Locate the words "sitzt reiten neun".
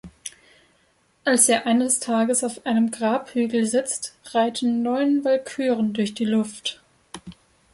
3.67-5.23